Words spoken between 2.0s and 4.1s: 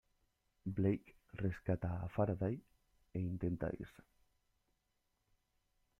a Faraday e intenta irse.